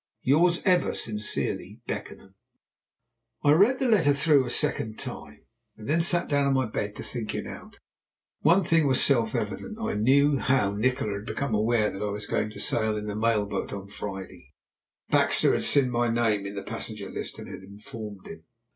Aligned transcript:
"Yours 0.23 0.63
ever 0.65 0.95
sincerely, 0.95 1.79
"BECKENHAM." 1.85 2.33
I 3.43 3.51
read 3.51 3.77
the 3.77 3.87
letter 3.87 4.13
through 4.15 4.47
a 4.47 4.49
second 4.49 4.97
time, 4.97 5.45
and 5.77 5.87
then 5.87 6.01
sat 6.01 6.27
down 6.27 6.47
on 6.47 6.55
my 6.55 6.65
bed 6.65 6.95
to 6.95 7.03
think 7.03 7.35
it 7.35 7.45
out. 7.45 7.77
One 8.39 8.63
thing 8.63 8.87
was 8.87 8.99
self 8.99 9.35
evident. 9.35 9.77
I 9.79 9.93
knew 9.93 10.31
now 10.31 10.41
how 10.41 10.71
Nikola 10.71 11.19
had 11.19 11.27
become 11.27 11.53
aware 11.53 11.91
that 11.91 12.01
I 12.01 12.09
was 12.09 12.25
going 12.25 12.49
to 12.49 12.59
sail 12.59 12.97
in 12.97 13.05
the 13.05 13.15
mail 13.15 13.45
boat 13.45 13.71
on 13.71 13.89
Friday; 13.89 14.55
Baxter 15.11 15.53
had 15.53 15.65
seen 15.65 15.91
my 15.91 16.09
name 16.09 16.47
in 16.47 16.55
the 16.55 16.63
passenger 16.63 17.11
list, 17.11 17.37
and 17.37 17.47
had 17.47 17.61
informed 17.61 18.25
him. 18.25 18.45